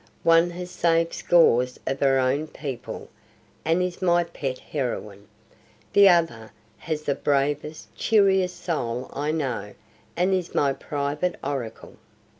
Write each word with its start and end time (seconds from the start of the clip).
One 0.23 0.49
has 0.49 0.71
saved 0.71 1.13
scores 1.13 1.79
of 1.85 1.99
her 1.99 2.17
own 2.17 2.47
people, 2.47 3.07
and 3.63 3.83
is 3.83 4.01
my 4.01 4.23
pet 4.23 4.57
heroine. 4.57 5.27
The 5.93 6.09
other 6.09 6.53
has 6.79 7.03
the 7.03 7.13
bravest, 7.13 7.93
cheeriest 7.93 8.59
soul 8.63 9.11
I 9.13 9.29
know, 9.29 9.75
and 10.17 10.33
is 10.33 10.55
my 10.55 10.73
private 10.73 11.35
oracle." 11.43 11.97